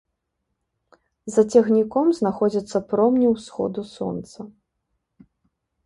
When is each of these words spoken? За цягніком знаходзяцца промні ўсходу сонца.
За 1.35 1.41
цягніком 1.51 2.05
знаходзяцца 2.21 2.77
промні 2.95 3.27
ўсходу 3.35 3.81
сонца. 3.95 4.39